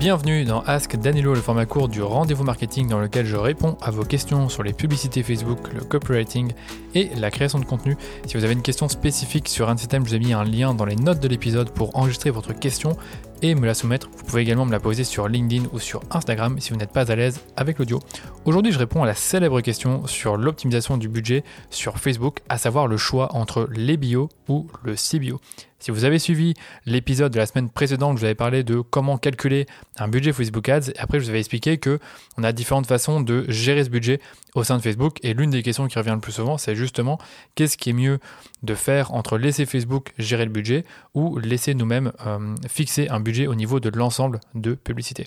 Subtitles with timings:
[0.00, 3.90] Bienvenue dans Ask Danilo, le format court du rendez-vous marketing dans lequel je réponds à
[3.90, 6.52] vos questions sur les publicités Facebook, le copywriting
[6.94, 7.98] et la création de contenu.
[8.24, 10.72] Si vous avez une question spécifique sur un système, je vous ai mis un lien
[10.72, 12.96] dans les notes de l'épisode pour enregistrer votre question
[13.42, 14.08] et me la soumettre.
[14.16, 17.10] Vous pouvez également me la poser sur LinkedIn ou sur Instagram si vous n'êtes pas
[17.10, 18.00] à l'aise avec l'audio.
[18.44, 22.86] Aujourd'hui, je réponds à la célèbre question sur l'optimisation du budget sur Facebook, à savoir
[22.86, 25.40] le choix entre les bio ou le CBO.
[25.80, 26.52] Si vous avez suivi
[26.84, 29.66] l'épisode de la semaine précédente, je vous avais parlé de comment calculer
[29.98, 30.90] un budget Facebook Ads.
[30.90, 31.98] Et après, je vous avais expliqué que
[32.36, 34.20] on a différentes façons de gérer ce budget
[34.54, 35.16] au sein de Facebook.
[35.22, 37.18] Et l'une des questions qui revient le plus souvent, c'est justement
[37.54, 38.18] qu'est-ce qui est mieux
[38.62, 40.84] de faire entre laisser Facebook gérer le budget
[41.14, 45.26] ou laisser nous-mêmes euh, fixer un budget au niveau de l'ensemble de publicité.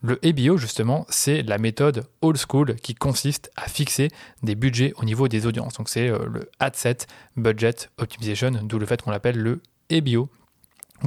[0.00, 4.08] Le ABO, justement, c'est la méthode old school qui consiste à fixer
[4.44, 5.74] des budgets au niveau des audiences.
[5.74, 9.60] Donc, c'est euh, le Ad Set Budget Optimization, d'où le fait qu'on l'appelle le
[9.90, 10.28] ABO.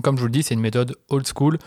[0.04, 1.58] comme je vous le dis, c'est une méthode old school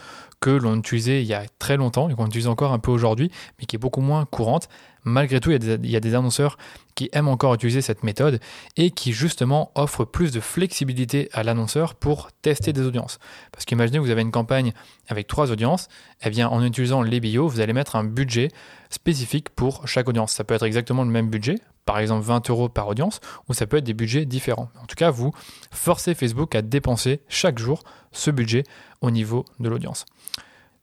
[0.41, 3.31] que l'on utilisait il y a très longtemps et qu'on utilise encore un peu aujourd'hui,
[3.59, 4.69] mais qui est beaucoup moins courante.
[5.05, 6.57] Malgré tout, il y, a des, annonceurs
[6.95, 8.41] qui aiment encore utiliser cette méthode
[8.77, 13.19] et qui justement offrent plus de flexibilité à l'annonceur pour tester des audiences.
[13.53, 14.73] Parce qu'imaginez que vous avez une campagne
[15.09, 15.89] avec trois audiences,
[16.23, 18.49] eh bien en utilisant les bio, vous allez mettre un budget
[18.89, 20.33] spécifique pour chaque audience.
[20.33, 23.67] Ça peut être exactement le même budget, par exemple 20 euros par audience, ou ça
[23.67, 24.71] peut être des budgets différents.
[24.83, 25.33] En tout cas, vous
[25.71, 28.65] forcez Facebook à dépenser chaque jour ce budget
[29.03, 30.07] au niveau de l'audience.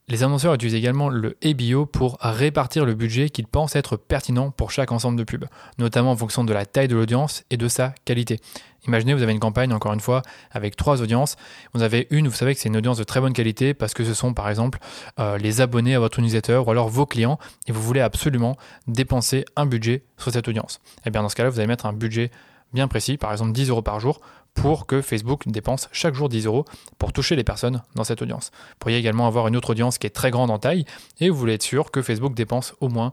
[0.08, 4.72] Les annonceurs utilisent également le ABO pour répartir le budget qu'ils pensent être pertinent pour
[4.72, 5.46] chaque ensemble de pubs,
[5.78, 8.40] notamment en fonction de la taille de l'audience et de sa qualité.
[8.88, 11.36] Imaginez, vous avez une campagne, encore une fois, avec trois audiences.
[11.72, 14.04] Vous avez une, vous savez que c'est une audience de très bonne qualité parce que
[14.04, 14.80] ce sont, par exemple,
[15.20, 18.56] euh, les abonnés à votre newsletter ou alors vos clients et vous voulez absolument
[18.88, 20.80] dépenser un budget sur cette audience.
[20.98, 22.32] Et eh bien, dans ce cas-là, vous allez mettre un budget
[22.72, 24.20] bien précis, par exemple 10 euros par jour,
[24.54, 26.64] pour que Facebook dépense chaque jour 10 euros
[26.98, 28.50] pour toucher les personnes dans cette audience.
[28.52, 30.84] Vous pourriez également avoir une autre audience qui est très grande en taille
[31.20, 33.12] et vous voulez être sûr que Facebook dépense au moins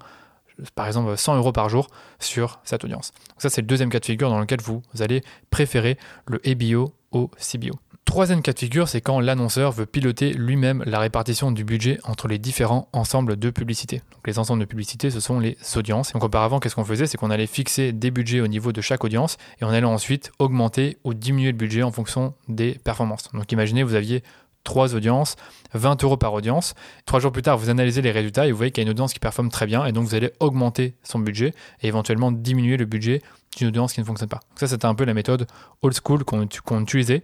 [0.76, 1.88] par exemple 100 euros par jour
[2.20, 3.12] sur cette audience.
[3.30, 5.98] Donc ça c'est le deuxième cas de figure dans lequel vous allez préférer
[6.28, 7.80] le ABO au CBO.
[8.10, 12.28] Troisième cas de figure, c'est quand l'annonceur veut piloter lui-même la répartition du budget entre
[12.28, 13.98] les différents ensembles de publicités.
[13.98, 16.12] Donc les ensembles de publicités, ce sont les audiences.
[16.14, 17.06] Donc auparavant, qu'est-ce qu'on faisait?
[17.06, 20.32] C'est qu'on allait fixer des budgets au niveau de chaque audience et on allait ensuite
[20.40, 23.30] augmenter ou diminuer le budget en fonction des performances.
[23.32, 24.24] Donc imaginez, vous aviez
[24.64, 25.36] trois audiences,
[25.76, 26.74] 20 euros par audience.
[27.06, 28.92] Trois jours plus tard, vous analysez les résultats et vous voyez qu'il y a une
[28.92, 31.54] audience qui performe très bien et donc vous allez augmenter son budget
[31.84, 33.22] et éventuellement diminuer le budget
[33.58, 34.40] d'une audience qui ne fonctionne pas.
[34.56, 35.48] ça, c'était un peu la méthode
[35.82, 37.24] old school qu'on utilisait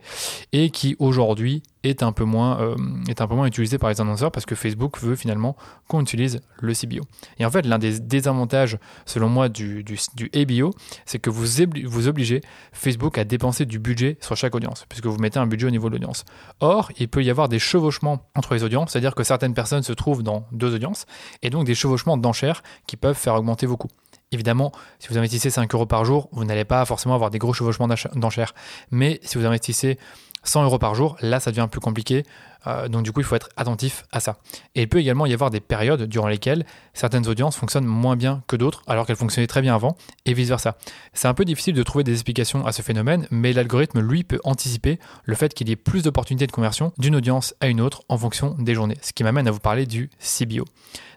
[0.51, 2.75] et qui aujourd'hui est un peu moins euh,
[3.07, 5.55] est un peu moins utilisée par les annonceurs parce que Facebook veut finalement
[5.87, 7.01] qu'on utilise le CBO.
[7.37, 10.73] Et en fait, l'un des désavantages, selon moi, du, du, du ABO,
[11.05, 11.45] c'est que vous,
[11.85, 12.41] vous obligez
[12.73, 15.89] Facebook à dépenser du budget sur chaque audience, puisque vous mettez un budget au niveau
[15.89, 16.25] de l'audience.
[16.59, 19.93] Or, il peut y avoir des chevauchements entre les audiences, c'est-à-dire que certaines personnes se
[19.93, 21.05] trouvent dans deux audiences,
[21.41, 23.91] et donc des chevauchements d'enchères qui peuvent faire augmenter vos coûts.
[24.35, 27.53] Évidemment, si vous investissez 5 euros par jour, vous n'allez pas forcément avoir des gros
[27.53, 28.53] chevauchements d'enchères.
[28.91, 29.97] Mais si vous investissez
[30.43, 32.23] 100 euros par jour, là, ça devient plus compliqué.
[32.67, 34.37] Euh, donc du coup, il faut être attentif à ça.
[34.75, 38.43] Et il peut également y avoir des périodes durant lesquelles certaines audiences fonctionnent moins bien
[38.47, 39.95] que d'autres, alors qu'elles fonctionnaient très bien avant,
[40.25, 40.77] et vice-versa.
[41.13, 44.39] C'est un peu difficile de trouver des explications à ce phénomène, mais l'algorithme, lui, peut
[44.43, 48.03] anticiper le fait qu'il y ait plus d'opportunités de conversion d'une audience à une autre
[48.09, 48.97] en fonction des journées.
[49.01, 50.65] Ce qui m'amène à vous parler du CBO.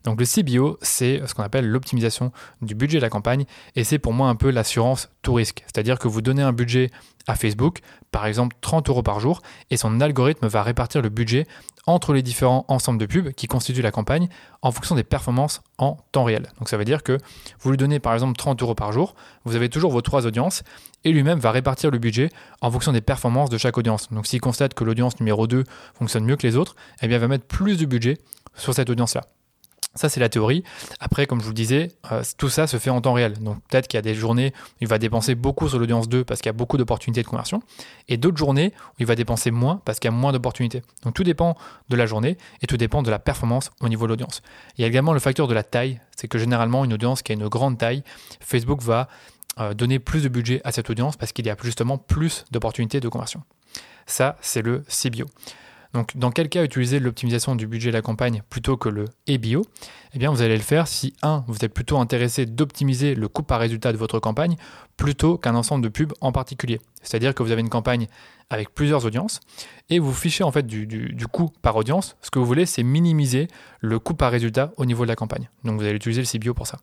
[0.05, 2.33] Donc le CBO, c'est ce qu'on appelle l'optimisation
[2.63, 3.45] du budget de la campagne,
[3.77, 5.63] et c'est pour moi un peu l'assurance tout risque.
[5.67, 6.91] C'est-à-dire que vous donnez un budget
[7.27, 11.38] à Facebook, par exemple 30 euros par jour, et son algorithme va répartir le budget
[11.87, 14.29] entre les différents ensembles de pubs qui constituent la campagne
[14.61, 16.49] en fonction des performances en temps réel.
[16.59, 17.19] Donc ça veut dire que
[17.61, 20.63] vous lui donnez par exemple 30 euros par jour, vous avez toujours vos trois audiences
[21.05, 22.29] et lui-même va répartir le budget
[22.61, 24.13] en fonction des performances de chaque audience.
[24.13, 27.21] Donc s'il constate que l'audience numéro 2 fonctionne mieux que les autres, eh bien il
[27.21, 28.19] va mettre plus de budget
[28.55, 29.23] sur cette audience-là.
[29.99, 30.63] Ça, c'est la théorie.
[31.01, 33.33] Après, comme je vous le disais, euh, tout ça se fait en temps réel.
[33.41, 36.23] Donc, peut-être qu'il y a des journées où il va dépenser beaucoup sur l'audience 2
[36.23, 37.63] parce qu'il y a beaucoup d'opportunités de conversion,
[38.07, 40.83] et d'autres journées où il va dépenser moins parce qu'il y a moins d'opportunités.
[41.03, 41.57] Donc, tout dépend
[41.89, 44.41] de la journée et tout dépend de la performance au niveau de l'audience.
[44.77, 46.01] Il y a également le facteur de la taille.
[46.17, 48.05] C'est que généralement, une audience qui a une grande taille,
[48.41, 49.09] Facebook va
[49.59, 53.01] euh, donner plus de budget à cette audience parce qu'il y a justement plus d'opportunités
[53.01, 53.43] de conversion.
[54.07, 55.27] Ça, c'est le CBO.
[55.95, 59.65] Donc, dans quel cas utiliser l'optimisation du budget de la campagne plutôt que le EBO
[60.13, 63.43] Eh bien, vous allez le faire si, 1, vous êtes plutôt intéressé d'optimiser le coût
[63.43, 64.57] par résultat de votre campagne
[64.97, 66.81] plutôt qu'un ensemble de pubs en particulier.
[67.03, 68.07] C'est-à-dire que vous avez une campagne
[68.51, 69.41] avec plusieurs audiences
[69.89, 72.17] et vous fichez en fait du, du coût par audience.
[72.21, 73.49] Ce que vous voulez, c'est minimiser
[73.81, 75.49] le coût par résultat au niveau de la campagne.
[75.65, 76.79] Donc, vous allez utiliser le CBO pour ça.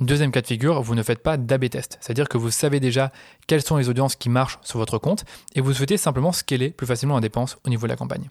[0.00, 3.12] Deuxième cas de figure, vous ne faites pas d'AB test, c'est-à-dire que vous savez déjà
[3.46, 5.24] quelles sont les audiences qui marchent sur votre compte
[5.54, 8.30] et vous souhaitez simplement scaler plus facilement la dépense au niveau de la campagne.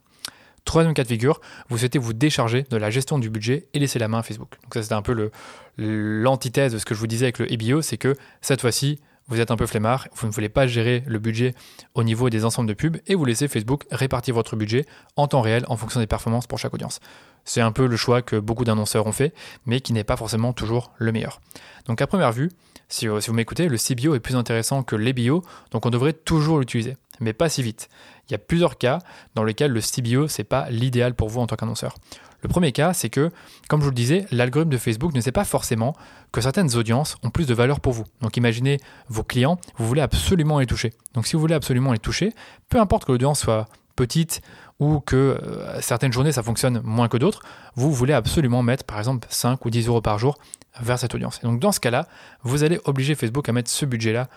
[0.66, 4.00] Troisième cas de figure, vous souhaitez vous décharger de la gestion du budget et laisser
[4.00, 4.58] la main à Facebook.
[4.64, 5.32] Donc ça c'était un peu
[5.78, 9.00] l'antithèse de ce que je vous disais avec le EBO, c'est que cette fois-ci,
[9.32, 11.56] vous êtes un peu flemmard, vous ne voulez pas gérer le budget
[11.96, 14.86] au niveau des ensembles de pubs et vous laissez Facebook répartir votre budget
[15.16, 17.00] en temps réel en fonction des performances pour chaque audience.
[17.46, 19.34] C'est un peu le choix que beaucoup d'annonceurs ont fait,
[19.66, 21.40] mais qui n'est pas forcément toujours le meilleur.
[21.86, 22.52] Donc à première vue,
[22.90, 26.98] si, vous m'écoutez, le CBO est plus intéressant que l'EBO, donc on devrait toujours l'utiliser,
[27.22, 27.90] mais pas si vite.
[28.28, 29.00] Il y a plusieurs cas
[29.36, 31.96] dans lesquels le CBO, n'est pas l'idéal pour vous en tant qu'annonceur.
[32.42, 33.30] Le premier cas, c'est que,
[33.68, 35.96] comme je vous le disais, l'algorithme de Facebook ne sait pas forcément
[36.32, 38.06] que certaines audiences ont plus de valeur pour vous.
[38.22, 38.80] Donc imaginez
[39.10, 40.94] vos clients, vous voulez absolument les toucher.
[41.14, 42.34] Donc si vous voulez absolument les toucher,
[42.70, 44.42] peu importe que l'audience soit petite
[44.80, 47.44] ou que euh, certaines journées ça fonctionne moins que d'autres,
[47.76, 50.40] vous voulez absolument mettre par exemple 5 ou 10 euros par jour
[50.80, 51.40] vers cette audience.
[51.44, 52.08] Et donc dans ce cas-là,
[52.42, 54.28] vous allez obliger Facebook à mettre ce budget-là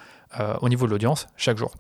[0.41, 1.73] euh, au niveau de l'audience chaque jour.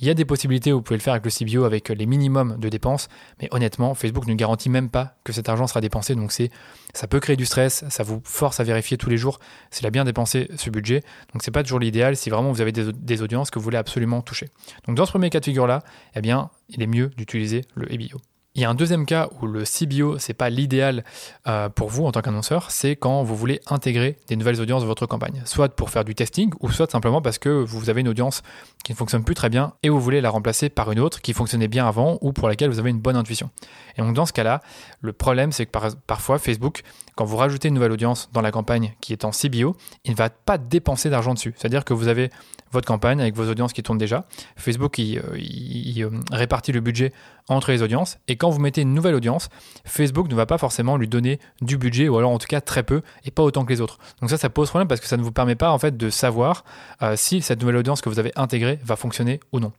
[0.00, 2.06] Il y a des possibilités où vous pouvez le faire avec le CBO avec les
[2.06, 3.08] minimums de dépenses,
[3.40, 6.14] mais honnêtement, Facebook ne garantit même pas que cet argent sera dépensé.
[6.14, 6.50] Donc c'est,
[6.94, 9.90] ça peut créer du stress, ça vous force à vérifier tous les jours s'il a
[9.90, 11.02] bien dépensé ce budget.
[11.34, 14.22] Donc c'est pas toujours l'idéal si vraiment vous avez des, audiences que vous voulez absolument
[14.22, 14.48] toucher.
[14.86, 15.82] Donc dans ce premier cas de figure là,
[16.14, 18.18] eh bien, il est mieux d'utiliser le EBO.
[18.56, 21.04] Il y a un deuxième cas où le CBO, c'est pas l'idéal
[21.46, 24.88] euh, pour vous en tant qu'annonceur, c'est quand vous voulez intégrer des nouvelles audiences dans
[24.88, 28.08] votre campagne, soit pour faire du testing, ou soit simplement parce que vous avez une
[28.08, 28.42] audience
[28.82, 31.32] qui ne fonctionne plus très bien et vous voulez la remplacer par une autre qui
[31.32, 33.50] fonctionnait bien avant ou pour laquelle vous avez une bonne intuition.
[33.96, 34.62] Et donc dans ce cas-là,
[35.00, 36.82] le problème c'est que parfois Facebook,
[37.14, 40.16] quand vous rajoutez une nouvelle audience dans la campagne qui est en CBO, il ne
[40.16, 41.54] va pas dépenser d'argent dessus.
[41.56, 42.30] C'est-à-dire que vous avez
[42.72, 44.26] votre campagne avec vos audiences qui tournent déjà.
[44.56, 47.12] Facebook il, euh, euh, répartit le budget
[47.48, 49.50] entre les audiences et quand vous mettez une nouvelle audience,
[49.84, 52.82] Facebook ne va pas forcément lui donner du budget ou alors en tout cas très
[52.82, 53.98] peu et pas autant que les autres.
[54.20, 56.10] Donc ça, ça pose problème parce que ça ne vous permet pas en fait de
[56.10, 56.64] savoir
[57.02, 59.72] euh, si cette nouvelle audience que vous avez intégrée va fonctionner ou non.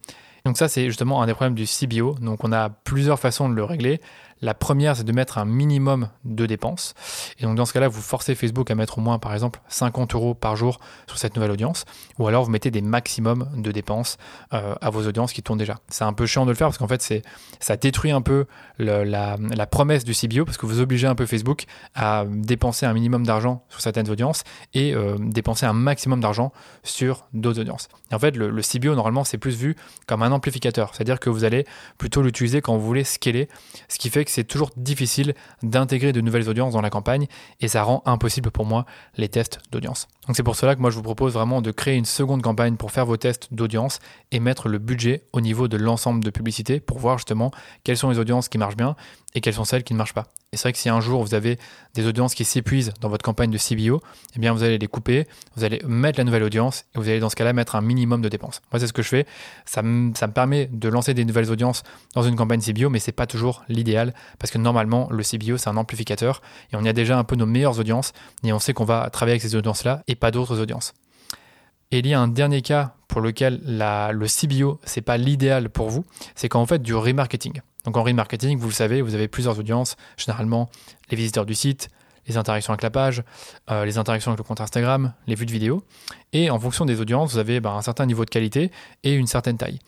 [0.45, 2.15] Donc ça, c'est justement un des problèmes du CBO.
[2.21, 3.99] Donc on a plusieurs façons de le régler.
[4.41, 6.95] La première, c'est de mettre un minimum de dépenses.
[7.39, 10.15] Et donc dans ce cas-là, vous forcez Facebook à mettre au moins, par exemple, 50
[10.15, 11.85] euros par jour sur cette nouvelle audience.
[12.17, 14.17] Ou alors vous mettez des maximums de dépenses
[14.53, 15.79] euh, à vos audiences qui tournent déjà.
[15.89, 17.21] C'est un peu chiant de le faire parce qu'en fait, c'est,
[17.59, 18.45] ça détruit un peu
[18.79, 19.37] la,
[19.69, 23.63] promesse du CBO parce que vous obligez un peu Facebook à dépenser un minimum d'argent
[23.69, 24.43] sur certaines audiences
[24.73, 26.51] et euh, dépenser un maximum d'argent
[26.83, 27.89] sur d'autres audiences.
[28.11, 29.75] Et en fait, le, le CBO, normalement, c'est plus vu
[30.07, 30.95] comme un amplificateur.
[30.95, 31.65] C'est-à-dire que vous allez
[31.97, 33.47] plutôt l'utiliser quand vous voulez scaler,
[33.87, 37.27] ce qui fait que c'est toujours difficile d'intégrer de nouvelles audiences dans la campagne
[37.59, 38.85] et ça rend impossible pour moi
[39.17, 40.07] les tests d'audience.
[40.27, 42.77] Donc c'est pour cela que moi je vous propose vraiment de créer une seconde campagne
[42.77, 43.99] pour faire vos tests d'audience
[44.31, 47.51] et mettre le budget au niveau de l'ensemble de publicité pour voir justement
[47.83, 48.95] quelles sont les audiences qui marchent bien
[49.35, 50.31] et quelles sont celles qui ne marchent pas.
[50.53, 51.57] Et c'est vrai que si un jour vous avez
[51.93, 54.01] des audiences qui s'épuisent dans votre campagne de CBO,
[54.35, 55.25] eh bien vous allez les couper,
[55.55, 58.21] vous allez mettre la nouvelle audience et vous allez dans ce cas-là mettre un minimum
[58.21, 58.61] de dépenses.
[58.69, 59.25] Moi c'est ce que je fais.
[59.63, 61.83] Ça me, permet de lancer des nouvelles audiences
[62.15, 65.69] dans une campagne CBO, mais c'est pas toujours l'idéal parce que normalement le CBO c'est
[65.69, 66.41] un amplificateur
[66.73, 68.11] et on y a déjà un peu nos meilleures audiences
[68.43, 70.93] et on sait qu'on va travailler avec ces audiences-là et pas d'autres audiences.
[71.91, 75.89] Et il y a un dernier cas pour lequel le CBO c'est pas l'idéal pour
[75.89, 76.03] vous,
[76.35, 77.61] c'est quand vous faites du remarketing.
[77.85, 80.69] Donc en remarketing, vous savez, vous avez plusieurs audiences, généralement
[81.09, 81.89] les visiteurs du site,
[82.27, 83.23] les interactions avec la page,
[83.69, 85.83] euh, les interactions avec le compte Instagram, les vues de vidéo.
[86.33, 88.71] Et en fonction des audiences, vous avez bah, un certain niveau de qualité
[89.03, 89.79] et une certaine taille.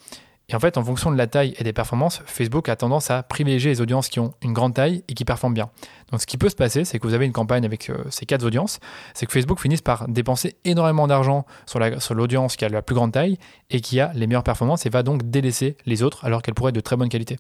[0.50, 3.24] Et en fait, en fonction de la taille et des performances, Facebook a tendance à
[3.24, 5.70] privilégier les audiences qui ont une grande taille et qui performent bien.
[6.12, 8.26] Donc ce qui peut se passer, c'est que vous avez une campagne avec euh, ces
[8.26, 8.80] quatre audiences,
[9.14, 13.14] c'est que Facebook finisse par dépenser énormément d'argent sur l'audience qui a la plus grande
[13.14, 13.38] taille
[13.70, 16.70] et qui a les meilleures performances et va donc délaisser les autres alors qu'elles pourraient
[16.70, 17.40] être de très bonne qualité.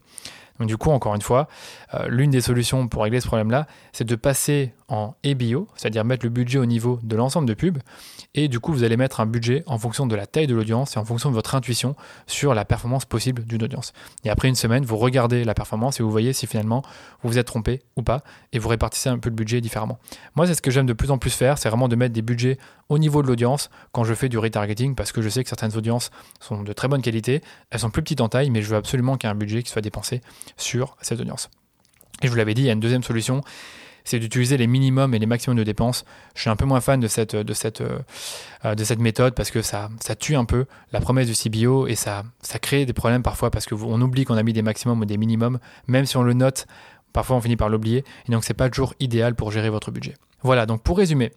[0.59, 1.47] Donc du coup, encore une fois,
[1.93, 6.25] euh, l'une des solutions pour régler ce problème-là, c'est de passer en EBO, c'est-à-dire mettre
[6.25, 7.79] le budget au niveau de l'ensemble de pubs.
[8.35, 10.95] Et du coup, vous allez mettre un budget en fonction de la taille de l'audience
[10.95, 11.95] et en fonction de votre intuition
[12.27, 13.93] sur la performance possible d'une audience.
[14.23, 16.83] Et après une semaine, vous regardez la performance et vous voyez si finalement
[17.21, 19.97] vous vous êtes trompé ou pas et vous répartissez un peu le budget différemment.
[20.35, 22.21] Moi, c'est ce que j'aime de plus en plus faire, c'est vraiment de mettre des
[22.21, 22.57] budgets
[22.89, 25.75] au niveau de l'audience quand je fais du retargeting parce que je sais que certaines
[25.75, 28.77] audiences sont de très bonne qualité, elles sont plus petites en taille, mais je veux
[28.77, 30.21] absolument qu'il y ait un budget qui soit dépensé
[30.57, 31.49] sur cette audience.
[32.21, 33.41] Et je vous l'avais dit, il y a une deuxième solution,
[34.03, 36.05] c'est d'utiliser les minimums et les maximums de dépenses.
[36.35, 39.51] Je suis un peu moins fan de cette, de cette, euh, de cette méthode parce
[39.51, 42.93] que ça, ça tue un peu la promesse du CBO et ça, ça crée des
[42.93, 46.17] problèmes parfois parce qu'on oublie qu'on a mis des maximums ou des minimums, même si
[46.17, 46.67] on le note,
[47.13, 50.15] parfois on finit par l'oublier, et donc c'est pas toujours idéal pour gérer votre budget.
[50.41, 51.31] Voilà, donc pour résumer,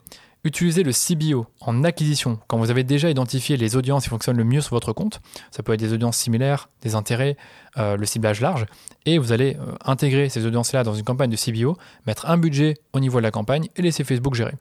[0.45, 4.45] Utilisez le CBO en acquisition quand vous avez déjà identifié les audiences qui fonctionnent le
[4.45, 5.21] mieux sur votre compte.
[5.51, 7.37] Ça peut être des audiences similaires, des intérêts,
[7.79, 8.67] euh, le ciblage large.
[9.07, 11.77] Et vous allez euh, intégrer ces audiences-là dans une campagne de CBO,
[12.07, 14.55] mettre un budget au niveau de la campagne et laisser Facebook gérer.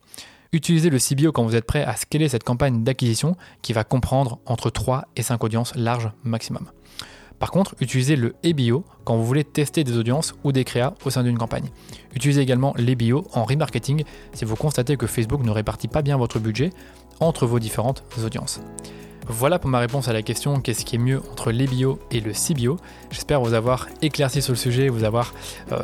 [0.53, 4.39] Utilisez le CBO quand vous êtes prêt à scaler cette campagne d'acquisition qui va comprendre
[4.45, 6.67] entre 3 et 5 audiences larges maximum.
[7.45, 11.11] Par contre, utilisez le EBO quand vous voulez tester des audiences ou des créas au
[11.11, 11.69] sein d'une campagne.
[12.15, 16.39] Utilisez également l'EBO en remarketing si vous constatez que Facebook ne répartit pas bien votre
[16.39, 16.71] budget
[17.19, 18.61] entre vos différentes audiences.
[19.27, 22.21] Voilà pour ma réponse à la question qu'est-ce qui est mieux entre les bio et
[22.21, 22.77] le CBO.
[23.09, 25.33] J'espère vous avoir éclairci sur le sujet, vous avoir
[25.71, 25.79] euh,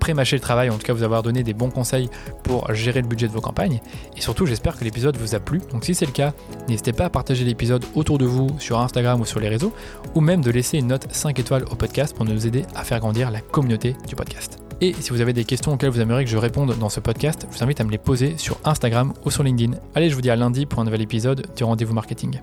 [0.00, 2.08] pré-mâché le travail, en tout cas vous avoir donné des bons conseils
[2.42, 3.80] pour gérer le budget de vos campagnes.
[4.16, 5.60] Et surtout, j'espère que l'épisode vous a plu.
[5.72, 6.32] Donc si c'est le cas,
[6.68, 9.72] n'hésitez pas à partager l'épisode autour de vous sur Instagram ou sur les réseaux,
[10.14, 13.00] ou même de laisser une note 5 étoiles au podcast pour nous aider à faire
[13.00, 14.58] grandir la communauté du podcast.
[14.80, 17.46] Et si vous avez des questions auxquelles vous aimeriez que je réponde dans ce podcast,
[17.50, 19.76] je vous invite à me les poser sur Instagram ou sur LinkedIn.
[19.94, 22.40] Allez, je vous dis à lundi pour un nouvel épisode du rendez-vous marketing.